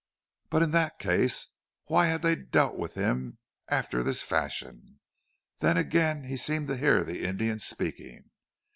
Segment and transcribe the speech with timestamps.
[0.49, 1.45] But in that case
[1.85, 4.99] why had they dealt with him after this fashion?
[5.59, 8.31] Then again he seemed to hear the Indian speaking.